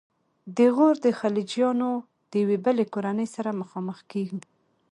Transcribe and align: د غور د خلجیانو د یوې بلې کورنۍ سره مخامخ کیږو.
د 0.57 0.59
غور 0.75 0.95
د 1.05 1.07
خلجیانو 1.19 1.91
د 2.31 2.33
یوې 2.43 2.57
بلې 2.65 2.85
کورنۍ 2.93 3.27
سره 3.35 3.57
مخامخ 3.61 3.97
کیږو. 4.11 4.39